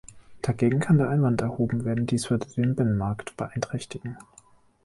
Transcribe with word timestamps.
Dagegen 0.41 0.79
kann 0.79 0.97
der 0.97 1.09
Einwand 1.09 1.41
erhoben 1.41 1.85
werden, 1.85 2.07
dies 2.07 2.31
würde 2.31 2.47
den 2.47 2.73
Binnenmarkt 2.75 3.37
beeinträchtigen. 3.37 4.17